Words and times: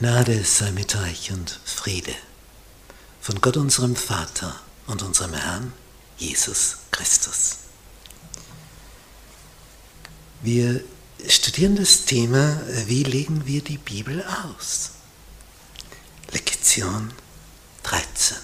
Gnade 0.00 0.44
sei 0.44 0.70
mit 0.70 0.94
euch 0.94 1.32
und 1.32 1.58
Friede 1.64 2.14
von 3.20 3.40
Gott 3.40 3.56
unserem 3.56 3.96
Vater 3.96 4.54
und 4.86 5.02
unserem 5.02 5.34
Herrn 5.34 5.72
Jesus 6.18 6.76
Christus. 6.92 7.56
Wir 10.40 10.84
studieren 11.28 11.74
das 11.74 12.04
Thema, 12.04 12.60
wie 12.86 13.02
legen 13.02 13.44
wir 13.44 13.60
die 13.60 13.78
Bibel 13.78 14.24
aus? 14.44 14.90
Lektion 16.30 17.12
13. 17.82 18.36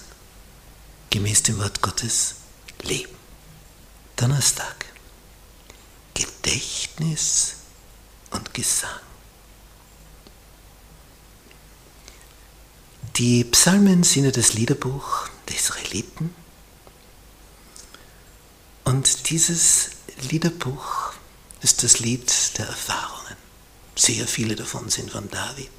Gemäß 1.09 1.43
dem 1.43 1.57
Wort 1.59 1.81
Gottes 1.81 2.35
leben. 2.81 3.15
Donnerstag. 4.17 4.87
Gedächtnis 6.15 7.55
und 8.31 8.53
Gesang. 8.53 8.99
Die 13.17 13.45
Psalmen 13.45 14.03
sind 14.03 14.25
ja 14.25 14.31
das 14.31 14.55
Liederbuch 14.55 15.29
der 15.47 15.55
Israeliten. 15.55 16.35
Und 18.83 19.29
dieses 19.29 19.91
Liederbuch 20.29 21.13
ist 21.61 21.83
das 21.83 21.99
Lied 21.99 22.29
der 22.57 22.67
Erfahrungen. 22.67 23.37
Sehr 23.95 24.27
viele 24.27 24.57
davon 24.57 24.89
sind 24.89 25.11
von 25.11 25.29
David. 25.29 25.71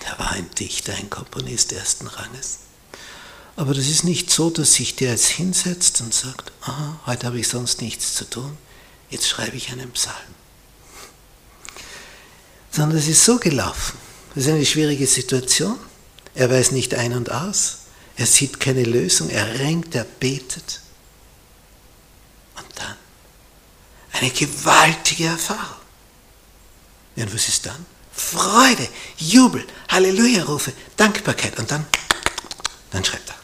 Er 0.00 0.18
war 0.18 0.32
ein 0.32 0.50
Dichter, 0.58 0.94
ein 0.94 1.08
Komponist 1.08 1.72
ersten 1.72 2.08
Ranges. 2.08 2.58
Aber 3.54 3.72
das 3.72 3.86
ist 3.86 4.02
nicht 4.02 4.28
so, 4.28 4.50
dass 4.50 4.74
sich 4.74 4.96
der 4.96 5.12
jetzt 5.12 5.28
hinsetzt 5.28 6.00
und 6.00 6.12
sagt, 6.12 6.50
aha, 6.62 6.98
heute 7.06 7.28
habe 7.28 7.38
ich 7.38 7.46
sonst 7.46 7.80
nichts 7.80 8.14
zu 8.14 8.28
tun, 8.28 8.58
jetzt 9.08 9.28
schreibe 9.28 9.56
ich 9.56 9.70
einen 9.70 9.92
Psalm. 9.92 10.16
Sondern 12.72 12.98
es 12.98 13.06
ist 13.06 13.24
so 13.24 13.38
gelaufen. 13.38 13.96
Das 14.34 14.46
ist 14.46 14.50
eine 14.50 14.66
schwierige 14.66 15.06
Situation. 15.06 15.78
Er 16.38 16.48
weiß 16.48 16.70
nicht 16.70 16.94
ein 16.94 17.14
und 17.14 17.32
aus. 17.32 17.78
Er 18.16 18.24
sieht 18.24 18.60
keine 18.60 18.84
Lösung. 18.84 19.28
Er 19.28 19.58
ringt, 19.58 19.92
er 19.96 20.04
betet. 20.04 20.80
Und 22.56 22.66
dann 22.76 22.94
eine 24.12 24.30
gewaltige 24.30 25.24
Erfahrung. 25.24 25.82
Und 27.16 27.34
was 27.34 27.48
ist 27.48 27.66
dann? 27.66 27.84
Freude, 28.12 28.86
Jubel, 29.16 29.66
Halleluja-Rufe, 29.88 30.72
Dankbarkeit. 30.96 31.58
Und 31.58 31.72
dann, 31.72 31.84
dann 32.92 33.04
schreibt 33.04 33.30
er. 33.30 33.34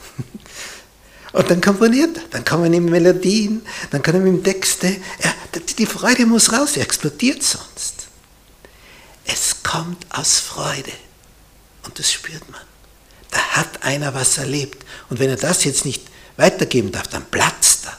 Und 1.41 1.51
dann 1.51 1.61
komponiert 1.61 2.17
er, 2.17 2.23
dann 2.31 2.45
kommen 2.45 2.73
ihm 2.73 2.85
Melodien, 2.85 3.67
dann 3.91 4.05
kommen 4.05 4.25
ihm 4.25 4.45
Texte. 4.45 4.99
Er, 5.19 5.35
die 5.79 5.87
Freude 5.87 6.27
muss 6.27 6.53
raus, 6.53 6.77
er 6.77 6.85
explodiert 6.85 7.43
sonst. 7.43 8.07
Es 9.25 9.65
kommt 9.65 10.07
aus 10.11 10.39
Freude. 10.39 10.93
Und 11.83 11.99
das 11.99 12.13
spürt 12.13 12.49
man 12.53 12.61
hat 13.55 13.85
einer 13.85 14.15
was 14.15 14.39
erlebt. 14.39 14.85
Und 15.09 15.21
wenn 15.21 15.31
er 15.31 15.37
das 15.37 15.65
jetzt 15.65 15.85
nicht 15.85 16.03
weitergeben 16.37 16.91
darf, 16.91 17.07
dann 17.07 17.25
platzt 17.31 17.87
er. 17.87 17.99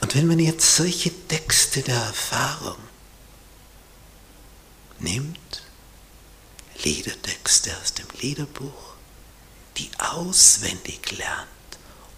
Und 0.00 0.14
wenn 0.14 0.26
man 0.26 0.38
jetzt 0.38 0.76
solche 0.76 1.10
Texte 1.28 1.82
der 1.82 1.96
Erfahrung 1.96 2.78
nimmt, 4.98 5.62
Liedertexte 6.82 7.74
aus 7.82 7.94
dem 7.94 8.06
Liederbuch, 8.20 8.94
die 9.76 9.90
auswendig 9.98 11.16
lernt 11.16 11.48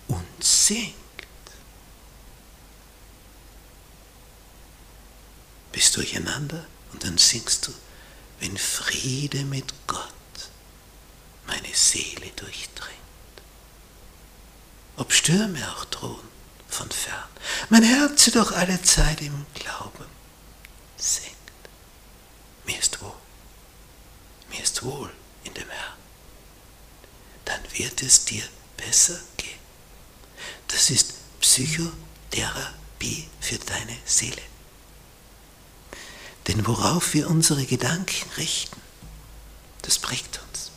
und 0.09 0.27
singt, 0.43 0.95
bist 5.71 5.97
durcheinander 5.97 6.65
und 6.93 7.05
dann 7.05 7.19
singst 7.19 7.67
du 7.67 7.73
wenn 8.43 8.59
Friede 8.59 9.45
mit 9.45 9.73
Gott 9.87 10.51
meine 11.47 11.73
Seele 11.75 12.29
durchdringt. 12.35 12.99
Ob 14.97 15.13
Stürme 15.13 15.61
auch 15.71 15.85
drohen 15.85 16.29
von 16.69 16.91
fern, 16.91 17.29
mein 17.71 17.85
Herz 17.85 18.25
doch 18.33 18.51
alle 18.51 18.83
Zeit 18.83 19.21
im 19.21 19.47
Glauben 19.55 20.07
singt. 20.97 21.37
Mir 22.67 22.79
ist 22.81 23.01
wohl, 23.01 23.15
mir 24.51 24.61
ist 24.61 24.83
wohl 24.83 25.13
in 25.45 25.55
dem 25.55 25.71
Herrn. 25.71 25.99
Dann 27.45 27.61
wird 27.75 28.03
es 28.03 28.25
dir 28.25 28.45
besser 28.77 29.21
gehen. 29.37 29.61
Das 30.67 30.91
ist 30.91 31.15
Psychotherapie 31.41 33.29
für 33.41 33.59
deine 33.59 33.97
Seele. 34.05 34.43
Denn 36.49 36.67
worauf 36.67 37.15
wir 37.15 37.31
unsere 37.31 37.65
Gedanken 37.65 38.29
richten, 38.37 38.81
das 39.83 39.99
prägt 39.99 40.41
uns. 40.49 40.71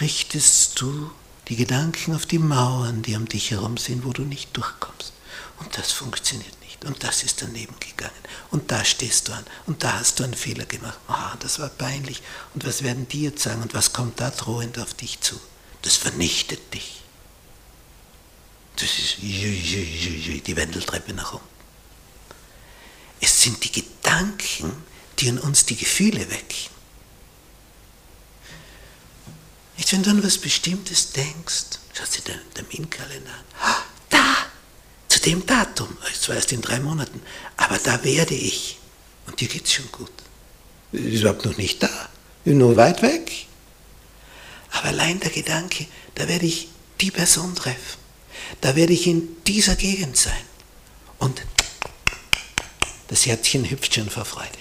Richtest 0.00 0.80
du 0.80 1.10
die 1.48 1.56
Gedanken 1.56 2.14
auf 2.14 2.26
die 2.26 2.38
Mauern, 2.38 3.02
die 3.02 3.16
um 3.16 3.26
dich 3.26 3.50
herum 3.50 3.76
sind, 3.76 4.04
wo 4.04 4.12
du 4.12 4.22
nicht 4.22 4.56
durchkommst. 4.56 5.12
Und 5.58 5.76
das 5.78 5.92
funktioniert 5.92 6.60
nicht. 6.60 6.84
Und 6.84 7.02
das 7.02 7.22
ist 7.22 7.40
daneben 7.40 7.74
gegangen. 7.80 8.12
Und 8.50 8.70
da 8.70 8.84
stehst 8.84 9.28
du 9.28 9.32
an. 9.32 9.44
Und 9.66 9.82
da 9.82 9.98
hast 9.98 10.18
du 10.18 10.24
einen 10.24 10.34
Fehler 10.34 10.66
gemacht. 10.66 10.98
Ah, 11.08 11.36
das 11.40 11.58
war 11.58 11.68
peinlich. 11.68 12.22
Und 12.54 12.66
was 12.66 12.82
werden 12.82 13.08
die 13.08 13.22
jetzt 13.22 13.42
sagen? 13.42 13.62
Und 13.62 13.74
was 13.74 13.92
kommt 13.92 14.20
da 14.20 14.30
drohend 14.30 14.78
auf 14.78 14.94
dich 14.94 15.20
zu? 15.20 15.40
Das 15.82 15.96
vernichtet 15.96 16.74
dich. 16.74 17.00
Das 18.76 18.98
ist 18.98 19.16
die 19.18 20.56
Wendeltreppe 20.56 21.14
nach 21.14 21.34
unten. 21.34 21.55
Sind 23.46 23.62
die 23.62 23.80
Gedanken, 23.80 24.72
die 25.20 25.28
in 25.28 25.38
uns 25.38 25.64
die 25.64 25.76
Gefühle 25.76 26.18
wecken. 26.18 26.68
Nicht, 29.76 29.92
wenn 29.92 30.02
du 30.02 30.10
an 30.10 30.24
was 30.24 30.36
Bestimmtes 30.36 31.12
denkst, 31.12 31.78
schaust 31.94 32.16
dir 32.16 32.22
deinen 32.22 32.54
Terminkalender 32.54 33.30
an. 33.30 33.44
Ah, 33.60 33.82
da, 34.10 34.34
zu 35.06 35.20
dem 35.20 35.46
Datum, 35.46 35.96
zwar 36.20 36.34
erst 36.34 36.50
in 36.50 36.60
drei 36.60 36.80
Monaten, 36.80 37.22
aber 37.56 37.78
da 37.78 38.02
werde 38.02 38.34
ich. 38.34 38.78
Und 39.28 39.40
dir 39.40 39.46
geht 39.46 39.66
es 39.66 39.74
schon 39.74 39.92
gut. 39.92 40.10
Ist 40.90 41.20
überhaupt 41.20 41.44
noch 41.44 41.56
nicht 41.56 41.80
da, 41.80 42.08
nur 42.46 42.76
weit 42.76 43.00
weg. 43.02 43.46
Aber 44.72 44.88
allein 44.88 45.20
der 45.20 45.30
Gedanke, 45.30 45.86
da 46.16 46.26
werde 46.26 46.46
ich 46.46 46.66
die 47.00 47.12
Person 47.12 47.54
treffen. 47.54 48.00
Da 48.60 48.74
werde 48.74 48.92
ich 48.92 49.06
in 49.06 49.36
dieser 49.44 49.76
Gegend 49.76 50.16
sein. 50.16 50.42
Und 51.18 51.40
das 53.08 53.26
Herzchen 53.26 53.68
hüpft 53.70 53.94
schon 53.94 54.10
vor 54.10 54.24
Freude. 54.24 54.58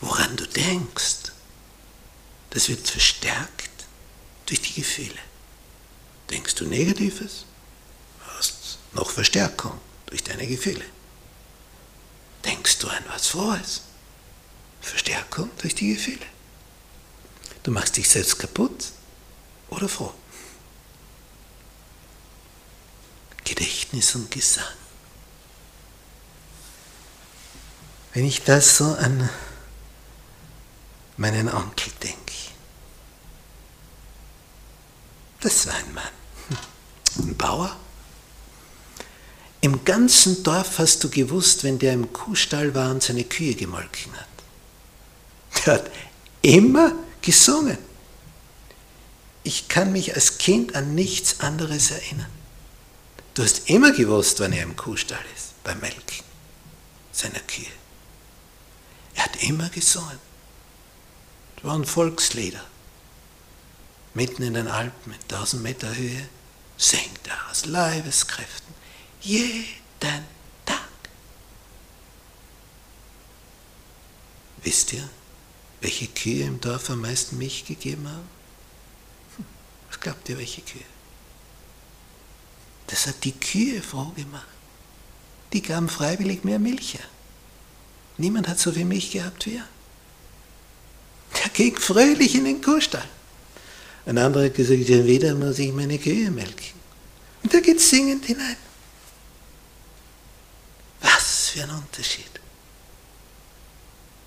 Woran 0.00 0.36
du 0.36 0.46
denkst, 0.46 1.32
das 2.50 2.68
wird 2.68 2.88
verstärkt 2.88 3.70
durch 4.46 4.62
die 4.62 4.74
Gefühle. 4.74 5.18
Denkst 6.30 6.54
du 6.54 6.66
Negatives, 6.66 7.44
hast 8.36 8.78
noch 8.92 9.10
Verstärkung 9.10 9.78
durch 10.06 10.22
deine 10.22 10.46
Gefühle. 10.46 10.84
Denkst 12.44 12.78
du 12.78 12.88
an 12.88 13.04
was 13.08 13.28
Frohes, 13.28 13.82
Verstärkung 14.80 15.50
durch 15.58 15.74
die 15.74 15.94
Gefühle. 15.94 16.26
Du 17.62 17.72
machst 17.72 17.96
dich 17.96 18.08
selbst 18.08 18.38
kaputt 18.38 18.92
oder 19.68 19.88
froh. 19.88 20.14
Gedächtnis 23.44 24.14
und 24.14 24.30
Gesang. 24.30 24.64
Wenn 28.16 28.24
ich 28.24 28.44
das 28.44 28.78
so 28.78 28.94
an 28.94 29.28
meinen 31.18 31.52
Onkel 31.52 31.92
denke, 32.02 32.32
das 35.40 35.66
war 35.66 35.74
ein 35.74 35.92
Mann, 35.92 36.08
ein 37.18 37.36
Bauer. 37.36 37.76
Im 39.60 39.84
ganzen 39.84 40.42
Dorf 40.42 40.78
hast 40.78 41.04
du 41.04 41.10
gewusst, 41.10 41.62
wenn 41.62 41.78
der 41.78 41.92
im 41.92 42.10
Kuhstall 42.10 42.74
war 42.74 42.90
und 42.90 43.02
seine 43.02 43.22
Kühe 43.22 43.54
gemolken 43.54 44.10
hat. 44.14 45.66
Der 45.66 45.74
hat 45.74 45.90
immer 46.40 46.92
gesungen. 47.20 47.76
Ich 49.42 49.68
kann 49.68 49.92
mich 49.92 50.14
als 50.14 50.38
Kind 50.38 50.74
an 50.74 50.94
nichts 50.94 51.40
anderes 51.40 51.90
erinnern. 51.90 52.30
Du 53.34 53.42
hast 53.42 53.68
immer 53.68 53.92
gewusst, 53.92 54.40
wann 54.40 54.54
er 54.54 54.62
im 54.62 54.74
Kuhstall 54.74 55.24
ist, 55.36 55.62
beim 55.64 55.80
Melken 55.80 56.24
seiner 57.12 57.40
Kühe. 57.40 57.66
Er 59.16 59.24
hat 59.24 59.42
immer 59.42 59.68
gesungen. 59.70 60.18
Es 61.56 61.64
waren 61.64 61.84
Volkslieder. 61.84 62.64
Mitten 64.14 64.42
in 64.42 64.54
den 64.54 64.68
Alpen, 64.68 65.12
in 65.12 65.20
1000 65.22 65.62
Meter 65.62 65.94
Höhe, 65.94 66.28
singt 66.78 67.26
er 67.26 67.50
aus 67.50 67.66
Leibeskräften 67.66 68.74
jeden 69.20 70.24
Tag. 70.64 70.88
Wisst 74.62 74.92
ihr, 74.92 75.08
welche 75.80 76.06
Kühe 76.06 76.44
im 76.44 76.60
Dorf 76.60 76.90
am 76.90 77.00
meisten 77.00 77.38
Milch 77.38 77.64
gegeben 77.64 78.08
haben? 78.08 78.28
Was 79.88 80.00
glaubt 80.00 80.28
ihr, 80.28 80.38
welche 80.38 80.62
Kühe? 80.62 80.84
Das 82.86 83.06
hat 83.06 83.24
die 83.24 83.32
Kühe 83.32 83.82
froh 83.82 84.12
gemacht. 84.14 84.46
die 85.52 85.62
gaben 85.62 85.88
freiwillig 85.88 86.44
mehr 86.44 86.58
Milch 86.58 86.94
her. 86.94 87.08
Niemand 88.18 88.48
hat 88.48 88.58
so 88.58 88.72
viel 88.72 88.84
Milch 88.84 89.10
gehabt 89.10 89.46
wie 89.46 89.56
er. 89.56 89.68
Der 91.42 91.50
ging 91.50 91.76
fröhlich 91.76 92.34
in 92.34 92.44
den 92.44 92.62
Kuhstall. 92.62 93.08
Ein 94.06 94.18
anderer 94.18 94.46
hat 94.46 94.54
gesagt, 94.54 94.88
ja, 94.88 95.04
wieder 95.04 95.34
muss 95.34 95.58
ich 95.58 95.72
meine 95.72 95.98
Kühe 95.98 96.30
melken. 96.30 96.76
Und 97.42 97.52
der 97.52 97.60
geht 97.60 97.80
singend 97.80 98.24
hinein. 98.24 98.56
Was 101.00 101.48
für 101.48 101.64
ein 101.64 101.70
Unterschied. 101.70 102.30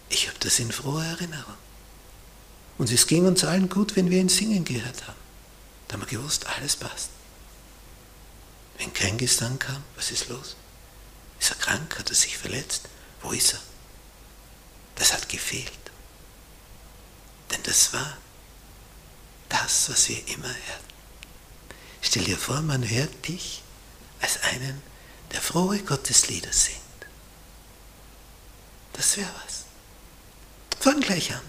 Ich 0.09 0.27
habe 0.27 0.37
das 0.39 0.59
in 0.59 0.71
froher 0.71 1.05
Erinnerung. 1.05 1.55
Und 2.77 2.91
es 2.91 3.07
ging 3.07 3.25
uns 3.25 3.43
allen 3.43 3.69
gut, 3.69 3.95
wenn 3.95 4.09
wir 4.09 4.19
ihn 4.19 4.29
singen 4.29 4.65
gehört 4.65 5.07
haben. 5.07 5.19
Da 5.87 5.93
haben 5.93 6.01
wir 6.01 6.07
gewusst, 6.07 6.45
alles 6.47 6.75
passt. 6.75 7.09
Wenn 8.77 8.93
kein 8.93 9.17
Gesang 9.17 9.59
kam, 9.59 9.83
was 9.95 10.11
ist 10.11 10.29
los? 10.29 10.55
Ist 11.39 11.51
er 11.51 11.57
krank? 11.57 11.99
Hat 11.99 12.09
er 12.09 12.15
sich 12.15 12.37
verletzt? 12.37 12.87
Wo 13.21 13.31
ist 13.31 13.53
er? 13.53 13.59
Gefehlt. 15.29 15.71
Denn 17.51 17.63
das 17.63 17.93
war 17.93 18.17
das, 19.47 19.89
was 19.89 20.09
wir 20.09 20.27
immer 20.27 20.47
hörten. 20.47 20.93
Stell 22.01 22.23
dir 22.25 22.37
vor, 22.37 22.61
man 22.61 22.87
hört 22.87 23.27
dich 23.27 23.63
als 24.21 24.43
einen, 24.43 24.81
der 25.31 25.41
frohe 25.41 25.79
Gotteslieder 25.79 26.51
singt. 26.51 26.79
Das 28.93 29.15
wäre 29.17 29.29
was. 29.45 29.65
Fang 30.79 30.99
gleich 30.99 31.33
an. 31.33 31.41